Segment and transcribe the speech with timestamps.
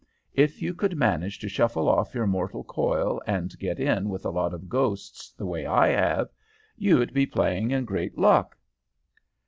[0.33, 4.31] If you could manage to shuffle off your mortal coil and get in with a
[4.31, 6.29] lot of ghosts, the way I have,
[6.75, 8.57] you'd be playing in great luck.'